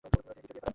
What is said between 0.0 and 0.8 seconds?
তিনি দ্বিতীয় বিয়ে করেন।